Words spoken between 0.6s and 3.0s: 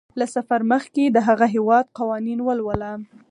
مخکې د هغه هیواد قوانین ولوله.